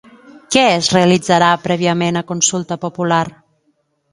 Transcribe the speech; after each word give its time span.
Què 0.55 0.61
es 0.77 0.87
realitzarà 0.95 1.49
prèviament 1.67 2.17
a 2.23 2.27
consulta 2.33 2.79
popular? 2.87 3.25